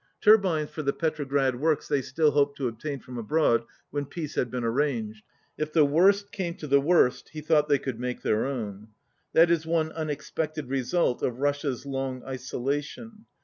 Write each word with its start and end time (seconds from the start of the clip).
Turbines 0.19 0.71
for 0.71 0.81
the 0.81 0.93
Petrograd 0.93 1.59
works 1.59 1.87
they 1.87 2.01
still 2.01 2.31
hoped 2.31 2.57
to 2.57 2.67
obtain 2.67 2.99
from 2.99 3.19
abroad 3.19 3.63
when 3.91 4.07
peace 4.07 4.33
had 4.33 4.49
been 4.49 4.63
arranged. 4.63 5.23
If 5.59 5.71
the 5.73 5.85
worst 5.85 6.31
came 6.31 6.55
to 6.55 6.65
the 6.65 6.81
worst 6.81 7.29
he 7.29 7.41
thought 7.41 7.69
they 7.69 7.77
could 7.77 7.99
make 7.99 8.23
their 8.23 8.47
own. 8.47 8.87
"That 9.33 9.51
is 9.51 9.67
one 9.67 9.91
unexpected 9.91 10.69
result 10.69 11.21
of 11.21 11.37
Russia's 11.37 11.85
long 11.85 12.23
isolation. 12.23 13.27